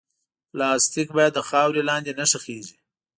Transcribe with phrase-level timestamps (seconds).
[0.51, 2.77] پلاستيک باید د خاورې لاندې نه ښخېږي.